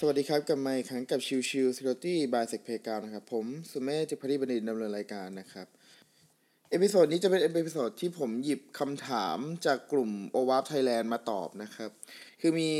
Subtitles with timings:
[0.00, 5.66] สวัสดีครับกับไมค์ครั้งกับชิวชิว Security by Sec p a y g r o u n นะครับ ผมสุเมธจิตภักดีบดินทร์ดำเนินรายการนะครับ
[6.70, 11.90] episode นี้จะเป็น episode ที่ผมหยิบคำถามจากกลุ่ม o w a p Thailand มาตอบนะครับ
[12.40, 12.70] คือมี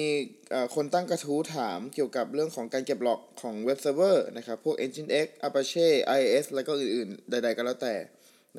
[0.74, 5.86] คนตั้งกระทู้ถามเกี่ยวกับเรื่องของการเก็บ log ของ web server นะครับ พวก Nginx Apache
[6.16, 7.94] IIS แล้วก็อื่นๆ ใด ๆ ก็แล้วแต่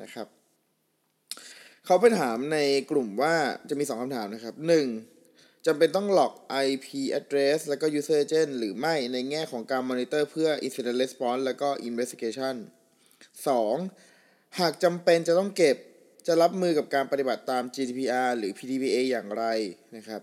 [0.02, 0.26] นะครับ
[1.84, 2.58] เขาไปถามใน
[2.90, 3.34] กลุ่มว่า
[3.68, 5.17] จะมี 2คำถามนะครับ 1
[5.66, 6.32] จำเป็นต้องหลอก
[6.66, 6.86] IP
[7.18, 12.54] address แล้วก็ user agent หรือไม่ในแง่ของการ monitor เพื่อ incident response แล้วก็ investigation
[13.76, 14.58] 2.
[14.58, 15.76] หากจำเป็นจะต้องเก็บ
[16.26, 19.44] จะรับมือกับการปฏิบัติตาม GDPR หรือ PDPA อย่างไร
[19.96, 20.20] นะครับ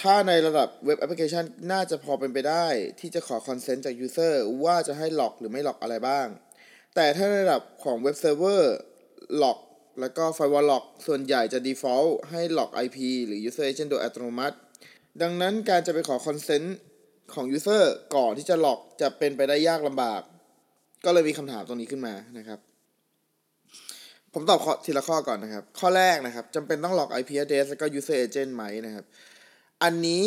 [0.00, 2.66] ถ้าในระดับ web application น่าจะพอเป็นไปได้
[3.00, 4.34] ที่จะขอ consent จาก user
[4.64, 6.26] ว่าจะให้ log หรือไม่ log อะไรบ้าง
[6.94, 8.74] แต่ถ้าในระดับของ web server
[9.36, 9.58] หลอก
[10.00, 14.56] แล้วก็ firewall lock ส่วนใหญ่จะ default ให้ lock IP หรือ user agent โดยอัตโนมัติ
[15.22, 16.68] ดังนั้นการจะไปขอ consent
[17.34, 17.82] ของ user
[18.16, 20.22] ก่อนที่จะ lock จะเป็นไปได้ยากลำบาก
[21.04, 22.58] ก็เลยมีคำถามตรงนี้ขึ้นมานะครับ
[24.32, 29.04] ผมตอบทีละข้อก่อนนะครับ ข้อแรกนะครับจำเป็นต้อง lock IP address แล้วก็ user agent ไหมนะครับ
[29.82, 30.24] อันนี้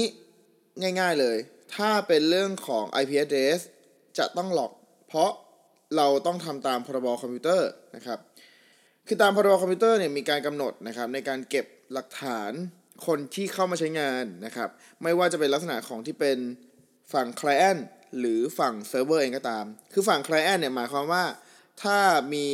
[0.82, 1.38] ง่ายๆเลย
[1.76, 3.60] ถ้าเป็นเรื่องของ IP address
[4.18, 4.72] จะต้อง log
[5.08, 5.32] เพราะ
[5.98, 8.20] เราต้องทำตามพรบคอมพิวเตอร์นะครับ
[9.08, 12.52] คือตามพรบคอมพิวเตอร์เนี่ยมีการกำหนดนะครับในการเก็บหลักฐาน
[13.08, 14.70] คนที่เข้ามาใช้งานนะครับ
[15.04, 16.38] ไม่ว่าจะเป็นลักษณะของที่เป็น
[17.14, 17.82] ฝั่ง client
[18.20, 21.24] หรือฝั่งเซิร์ฟเวอร์เองก็ตาม คือฝั่ง client เนี่ยหมายความว่า
[21.84, 21.98] ถ้า
[22.34, 22.48] มี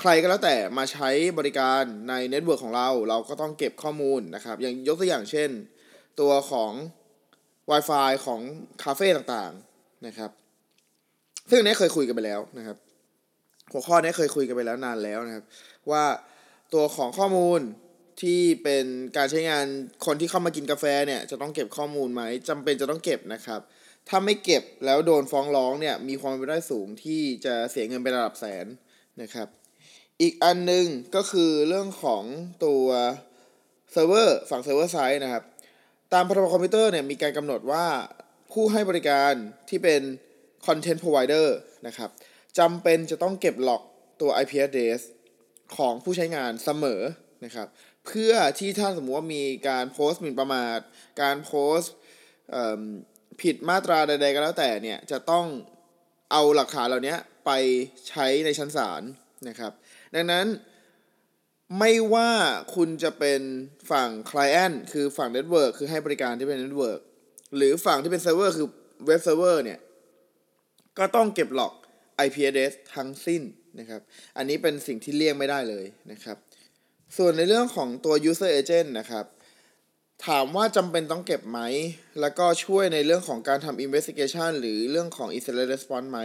[0.00, 5.50] ใครก็แล้วแต่มาใช้บริการใน network ของเรา เราก็ต้องเก็บข้อมูลนะครับอย่างยกตัวอย่างเช่น
[6.20, 6.72] ตัวของ
[7.70, 8.40] Wi-Fi ของ
[8.82, 10.30] คาเฟ่ต่างๆนะครับ
[11.50, 12.76] ซึ่งนี้เคยคุยกันไปแล้วนะครับ
[13.72, 15.44] หัวข้อนี้เคยคุยกันไปแล้วนานแล้วนะครับ
[15.90, 16.04] ว่า
[16.74, 17.60] ตัวของข้อมูล
[18.22, 18.84] ที่เป็น
[19.16, 19.64] การใช้งาน
[20.06, 23.60] คนที่เข้ามากินกาแฟเนี่ยจะต้องเก็บข้อมูลไหมจำเป็นจะต้องเก็บนะครับ
[24.08, 28.66] ถ้าไม่เก็บแล้วโดนฟ้องร้องเนี่ยมีความเป็นไปได้สูงที่จะเสียเงินไประดับแสน
[29.22, 29.48] นะครับ
[30.20, 30.86] อีกอันนึง
[31.16, 32.22] ก็คือเรื่องของ
[32.64, 32.84] ตัว
[33.92, 35.44] เซิร์ฟเวอร์ฝั่ง server side นะครับ
[36.12, 37.86] ตามพรบคอมพิวเตอร์เนี่ยมีการกำหนดว่า
[38.52, 39.32] ผู้ให้บริการ
[39.68, 40.00] ที่เป็น
[40.66, 41.46] Content Provider
[41.86, 42.10] นะครับ
[42.58, 43.82] จำเป็นจะต้องเก็บ log
[44.20, 45.00] ตัว IP address
[45.76, 47.02] ของผู้ใช้งานเสมอ
[47.44, 47.68] นะครับ
[48.06, 50.78] เพื่อที่ถ้าสมมติว่ามีการโพสต์หมิ่นประมาท
[51.22, 51.92] การโพสต์
[53.40, 55.46] ผิดมาตราใด ๆ ก็แล้วแต่เนี่ย จะต้อง
[56.32, 57.16] เอาหลักฐานเหล่านี้
[57.46, 57.50] ไป
[58.08, 59.02] ใช้ในชั้นศาล
[59.48, 59.72] นะครับ
[60.14, 60.46] ดังนั้น
[61.78, 62.30] ไม่ว่า
[62.74, 63.40] คุณจะเป็น
[63.90, 67.00] ฝั่ง Client คือฝั่ง Network คือให้บริการที่เป็น Network
[67.56, 68.66] หรือฝั่งที่เป็นเซิร์ฟเวอร์คือ
[69.06, 69.78] เว็บเซิร์ฟเวอร์เนี่ย
[70.98, 71.74] ก็ต้องเก็บหลอก
[72.26, 73.42] IP address ทั้งสิ้น
[73.78, 74.00] นะครับ
[74.36, 76.36] อันนี้เป็นสิ่งที่เลี่ยงไม่ได้เลยนะครับ
[77.16, 79.26] ส่วนในเรื่องของตัว user agent นะครับ
[80.26, 81.60] ถามว่าจำเป็นต้องเก็บไหม
[82.20, 86.20] แล้วก็ช่วยในเรื่องของการทำ investigation หรือเรื่องของ incident response ไหม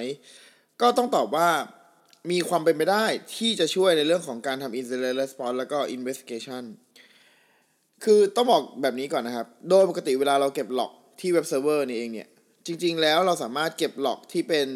[0.82, 1.50] ก็ต้องตอบว่า
[2.32, 6.64] มีความเป็นไปได้ที่จะช่วยในเรื่องของการทำ incident response แล้วก็ investigation
[8.04, 12.30] คือต้องบอกแบบนี้ก่อนนะครับ โดยปกติเวลาเราเก็บ log ที่เว็บเซิร์ฟเวอร์นี่เองเนี่ย
[12.66, 14.68] จริง ๆ แล้วเราสามารถเก็บ log ที่เป็น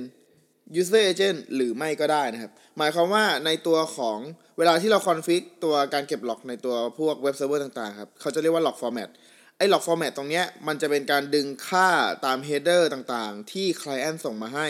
[0.80, 4.18] user agent หรือไม่ก็ได้นะครับ หมายความว่าในตัวของ
[4.58, 9.10] เวลาที่เรา config ตัวการเก็บ log ในตัวพวกเว็บเซิร์ฟเวอร์ต่างๆครับเขาจะเรียกว่า log format
[9.58, 11.90] ไอ้ log format ตรงเนี้ยมันจะเป็นการดึงค่า
[12.26, 14.68] ตาม header ต่างๆ ที่ client ส่งมาให้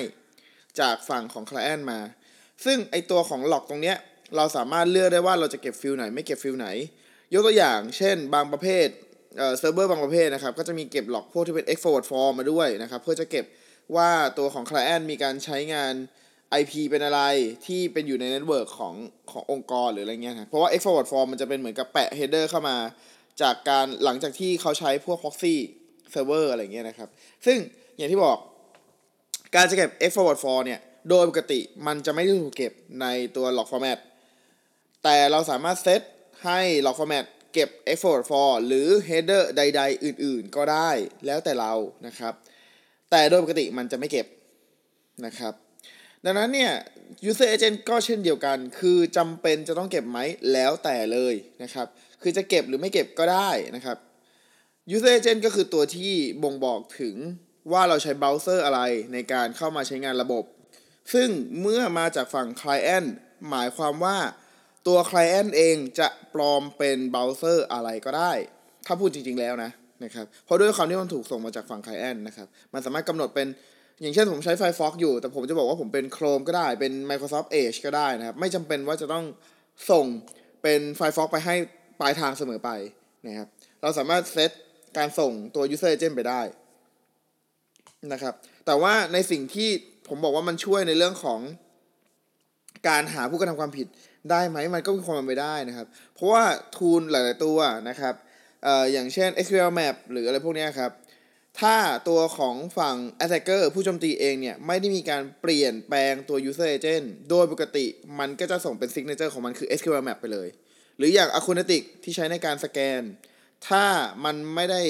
[0.79, 1.99] จากฝั่งของ client มา
[2.65, 3.97] ซึ่งไอตัวของ log ตรงเนี้ย
[4.35, 6.67] เราสามารถเลือกได้ว่าเราจะเก็บ field ไหนไม่เก็บ field ไหน
[7.33, 8.87] ยกตัวอย่าง เช่น บางประเภท
[9.57, 13.45] เซิร์ฟเวอร์บางประเภทนะครับก็จะมีเก็บ log พวกที่เป็น X forwarded for มาด้วยนะครับเพื่อจะเก็บ
[13.95, 15.93] ว่าตัวของ client มีการใช้งาน
[16.61, 17.21] IP เป็นอะไร
[17.65, 18.95] ที่เป็นอยู่ใน network ของ
[19.31, 22.77] ขององค์กรหรืออะไรเงี้ยครับเพราะว่า X forwarded for มันจะเป็นเหมือนกับแปะ header เข้ามา
[23.41, 25.55] จากการหลังจากที่เขาใช้พวก proxy
[26.13, 27.09] server อะไรเงี้ยนะครับ
[27.45, 27.57] ซึ่ง
[27.97, 28.37] อย่างที่บอก
[29.55, 33.05] การจะเก็บ X forward form เนี่ย โดยปกติมันจะไม่ได้ถูกเก็บใน
[33.35, 33.99] ตัว log format
[35.03, 36.01] แต่เราสามารถเซต
[36.45, 40.89] ให้ log format เก็บ X forward form หรือ header ใด ๆ อื่น ๆ ก็ได้
[41.25, 41.73] แล้วแต่เรา
[42.07, 42.33] นะครับ
[43.15, 44.27] แต่โดยปกติมันจะไม่เก็บ
[45.25, 45.53] นะครับ
[46.25, 46.71] ดังนั้นเนี่ย
[47.29, 50.19] user agent ก็เช่นเดียวกัน คือจำเป็นจะต้องเก็บไหม
[50.53, 51.33] แล้วแต่เลย
[51.63, 51.87] นะครับ
[52.21, 53.97] คือจะเก็บหรือไม่เก็บก็ได้นะครับ
[54.95, 56.13] user agent ก็คือตัวที่
[56.43, 57.15] บ่งบอกถึง
[57.71, 58.81] ว่าเราใช้เบราว์เซอร์อะไร
[59.13, 60.43] ในการเข้ามาใช้งานระบบ
[61.13, 61.29] ซึ่ง
[61.61, 63.07] เมื่อมาจากฝั่ง client
[63.49, 64.17] หมายความว่า
[64.87, 68.31] ตัว client เองจะปลอมเป็นเบราว์เซอร์อะไรก็ได้
[68.85, 69.71] ถ้าพูดจริงๆแล้วนะ
[70.03, 73.47] นะครับเพราะด้วยความที่มันถูกส่งมาจากฝั่ง client นะครับมันสามารถกำหนดเป็น
[74.01, 79.25] อย่างเช่นผมใช้ Firefox อยู่ แต่ผมจะบอกว่าผมเป็น Chrome ก็ได้เป็น Microsoft Edge ก็ได้นะครับ ไม่จำเป็นว่าจะต้อง
[79.91, 80.05] ส่ง
[80.61, 81.55] เป็น Firefox ไปให้
[81.99, 82.69] ปลายทางเสมอไป
[83.27, 83.47] นะครับ
[83.81, 84.51] เราสามารถเซต
[84.97, 86.41] การส่งตัว user agent ไปได้
[88.13, 88.33] นะครับ
[88.65, 89.69] แต่ว่าในสิ่งที่
[90.07, 91.39] ผมบอกว่ามันช่วยในเรื่องของ
[92.87, 93.87] การหาผู้กระทำความผิด
[94.31, 96.43] ได้ไหม มันก็มีความเป็นไปได้นะครับ เพราะว่า
[96.77, 97.57] ทูลหลาย ๆ ตัว
[97.89, 98.13] นะครับ
[98.63, 100.91] เอ่ออย่างเช่น SQL Map หรืออะไรพวกนี้ครับ
[101.61, 101.75] ถ้า
[102.09, 107.85] ตัวของฝั่ง attacker ผู้โจมตีเองเนี่ย ไม่ได้มีการเปลี่ยนแปลงตัว user agent โดยปกติ
[108.19, 110.47] มันก็จะส่งเป็น signature ของมันคือ SQL Map ไปเลย
[110.97, 113.01] หรืออย่าง Aconatic ที่ใช้ในการสแกน
[113.67, 113.85] ถ้า
[114.25, 114.81] มันไม่ได้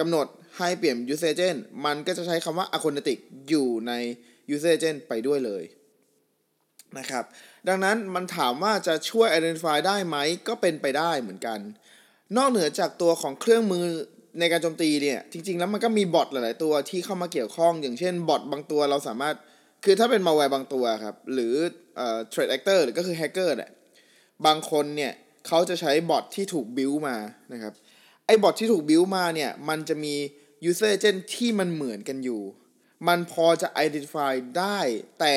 [0.00, 0.26] กำหนด
[0.58, 3.18] ให้เปลี่ยน user agent มันก็จะใช้คำว่า Aconatic
[3.48, 3.92] อยู่ใน
[4.54, 5.64] user agent ไปด้วยเลย
[6.98, 7.24] นะครับ
[7.68, 10.16] ดังนั้นมันถามว่าจะช่วย identify ได้ไหม
[10.48, 11.60] ก็เป็นไปได้เหมือนกัน
[12.36, 13.84] นอกเหนือจากตัวของเครื่องมือ
[14.38, 19.34] ในการโจมตีเนี่ย จริง ๆ แล้วมันก็มีบอทหลาย ๆ ตัวที่เข้ามาเกี่ยวข้อง อย่างเช่นบอทบางตัวเราสามารถ
[19.84, 21.54] คือถ้าเป็นมาแวร์บางตัวครับ หรือ
[21.96, 23.70] เอ่อ threat actor หรือก็คือ hacker เนี่ย
[24.46, 25.12] บางคนเนี่ย
[25.46, 27.16] เขาจะใช้บอทที่ถูกบิวมา
[27.52, 27.72] นะครับ
[28.26, 30.14] ไอ้บอทที่ถูกบิวมาเนี่ย มันจะมี
[30.68, 32.42] user agent ที่มันเหมือนกันอยู่
[33.08, 34.78] มันพอจะ identify ได้
[35.20, 35.36] แต่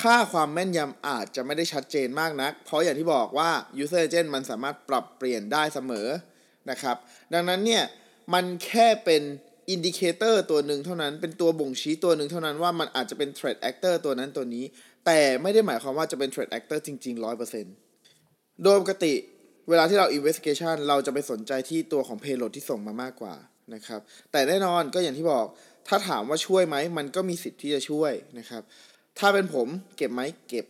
[0.00, 3.50] ค่าความแม่นยำอาจจะไม่ได้ชัดเจนมากนัก เพราะอย่างที่บอกว่า
[3.82, 6.08] user agent มันสามารถปรับเปลี่ยนได้เสมอ
[6.70, 6.96] นะครับ
[7.34, 7.82] ดังนั้นเนี่ย
[8.34, 9.22] มันแค่เป็น
[9.70, 14.64] indicator ตัวหนึ่งเท่านั้น เป็นตัวบ่งชี้ตัวหนึ่งเท่านั้นว่ามันอาจจะเป็น threat actor ตัวนั้นตัวนี้
[15.06, 17.24] แต่ไม่ได้หมายความว่าจะเป็น threat actor จริง ๆ
[17.88, 19.14] 100%โดยปกติ
[19.68, 23.34] เวลาที่เรา investigation เราจะไปสนใจที่ตัวของ payload ที่ส่งมามากกว่า
[23.74, 24.00] นะครับ
[24.32, 25.46] แต่แน่นอนก็อย่างที่บอก
[25.88, 28.62] ถ้าถามว่าช่วยไหม มันก็มีสิทธิ์ที่จะช่วยนะครับ
[29.20, 30.66] ถ้าเป็นผมเก็บไหมเก็บ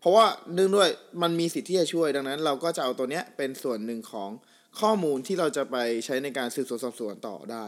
[0.00, 0.88] เพราะว่าเนื่องด้วย
[1.22, 4.30] มันมีสิทธิ์ที่จะช่วยดังนั้น เราก็จะเอาตัวเนี้ยเป็นส่วนหนึ่งของ
[4.80, 7.66] ข้อมูลที่เราจะไปใช้ในการสืบสวนสอบสวนต่อได้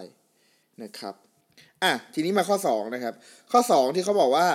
[0.82, 1.14] นะครับ
[1.82, 3.14] อะทีนี้มาข้อ2นะครับ
[3.52, 4.46] ข้อ 2 ที่เขาบอกว่า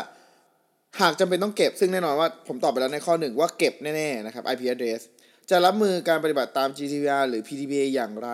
[1.02, 5.02] หากจำเป็นต้องเก็บซึ่งแน่นอนว่าผมตอบไปแล้วในข้อหนึ่งว่าเก็บแน่ๆนะครับ IP address
[5.50, 8.30] จะรับมือการปฏิบัติตาม GDPR หรือ PDPA อย่างไร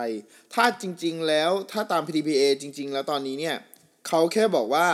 [0.53, 3.55] ถ้าจริง ๆ แล้วถ้าตาม PDPA จริง ๆ แล้วตอนนี้เนี่ย
[4.07, 4.87] เขาแค่บอกว่า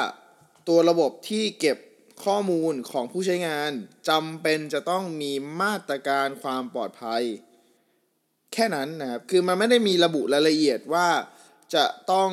[0.68, 1.78] ตัวระบบที่เก็บ
[2.26, 3.72] ข้อมูลของผู้ใช้งาน
[4.10, 5.32] จำเป็นจะต้องมี
[5.62, 7.24] มาตรการความปลอดภัย
[8.54, 11.08] แค่นั้นนะครับ คือมันไม่ได้มีระบุรายละเอียดว่า
[11.76, 12.32] จะต้อง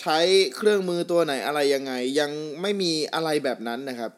[0.00, 0.18] ใช้
[0.56, 4.10] เครื่องมือตัวไหนอะไรยังไง ยังไม่มีอะไรแบบนั้นนะครับ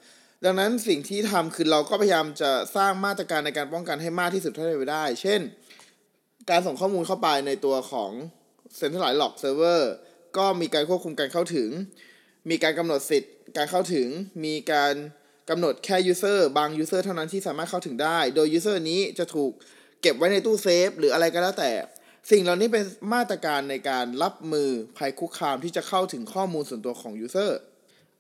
[0.45, 5.41] ดังนั้นสิ่งที่ทำคือเราก็พยายามจะสร้างมาตรการในการป้องกันให้มากที่สุดเท่าที่จะได้ เช่น
[6.51, 8.11] การส่งข้อมูลเข้าไปในตัวของ
[8.79, 9.83] Centralized Log Server
[10.37, 11.71] ก็มีการควบคุมการเข้าถึง
[12.51, 14.09] มีการกำหนดสิทธิ การเข้าถึง
[14.45, 14.95] มีการ
[15.51, 19.53] กำหนดแค่ user บาง user เท่านั้นที่สามารถเข้าถึงได้ โดย user นี้จะถูก
[20.03, 21.71] เก็บไว้ในตู้เซฟหรืออะไรก็แล้วแต่
[22.31, 27.51] สิ่งเหล่านี้เป็นมาตรการในการรับมือภัยคุกคามที่จะเข้าถึงข้อมูลส่วนตัวของ user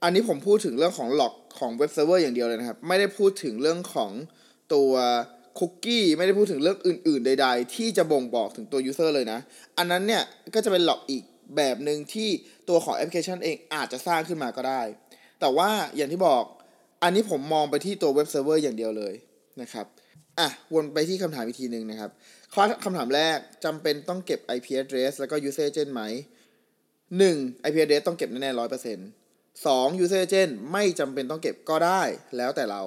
[0.02, 4.10] อันนี้ผมพูดถึงเรื่องของ log ของเว็บเซิร์ฟเวอร์อย่างเดียวเลยนะครับ ไม่ได้พูดถึงเรื่องของ
[4.74, 4.92] ตัว
[5.58, 9.38] คุกกี้ไม่ได้พูดถึงเรื่องอื่น ๆ ใด ๆ ที่จะบ่งบอกถึงตัว user เลยนะ
[9.78, 10.22] อันนั้นเนี่ย
[10.54, 11.22] ก็จะเป็น log อีก
[11.56, 12.28] แบบหนึ่งที่
[12.68, 14.82] ตัวของแอปพลิเคชันเองอาจจะสร้างขึ้นมาก็ได้
[15.40, 16.44] แต่ว่าอย่างที่บอก
[17.02, 19.14] อันนี้ผมมองไปที่ตัวเว็บเซิร์ฟเวอร์อย่างเดียวเลย
[19.62, 19.86] นะครับ
[20.38, 22.10] อะวนไปที่คำถามอีกทีหนึ่งนะครับ
[22.54, 26.02] ข้อคำถามแรกจำเป็นต้องเก็บ IP address แล้วก็ user agent ไหม
[26.84, 27.66] 1.
[27.68, 29.08] IP address ต้องเก็บแน่ๆร้อยเปอร์เซ็นต์
[29.66, 32.02] สอง user agent ไม่จำเป็นต้องเก็บก็ได้
[32.36, 32.82] แล้วแต่เรา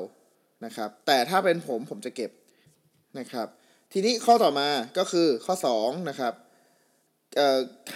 [0.66, 2.32] นะครับ แต่ถ้าเป็นผมผมจะเก็บ
[3.20, 3.48] นะครับ
[3.94, 6.34] ทีนี้ข้อต่อมาก็คือข้อ2นะครับ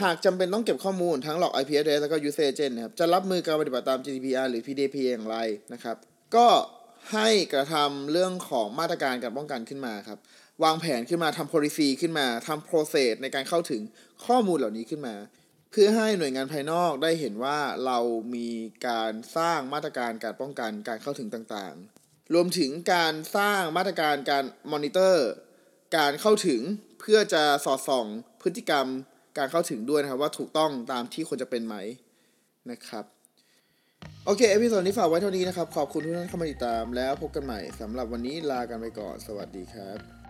[0.02, 5.38] หากจำเป็นต้องเก็บข้อมูลทั้งหลอก IP address แล้วก็ user agent นะครับ จะรับมือการปฏิบัติตาม GDPR หรือ PDPA อย่างไร
[5.74, 5.98] นะครับ
[6.36, 6.48] ก็
[7.14, 10.20] ให้กระทำเรื่องของมาตรการการป้องกันขึ้นมาครับ
[10.64, 13.82] วางแผนขึ้นมาทำ policy ขึ้นมาทำ process ในการเข้าถึง
[14.26, 15.16] ข้อมูลเหล่านี้ขึ้นมา
[15.72, 18.00] เพื่อให้หน่วยงานภายนอกได้เห็นว่าเรา
[18.36, 18.50] มี
[18.88, 25.28] การสร้างมาตรการการป้องกันการเข้าถึงต่างๆ รวมถึงการสร้างมาตรการการมอนิเตอร์
[25.98, 26.62] การเข้าถึง
[27.00, 28.06] เพื่อจะสอดส่อง
[28.42, 28.88] พฤติกรรม
[29.38, 31.76] การเข้าถึงด้วยนะครับว่าถูกต้องตามที่ควรจะเป็นไหม
[32.72, 33.06] นะครับ
[34.26, 40.23] โอเค episode นี้ฝากไว้เท่านี้นะครับ ขอบคุณทุกท่านเข้ามาติดตามแล้วพบกันใหม่สำหรับวันนี้ลากันไปก่อน สวัสดีครับ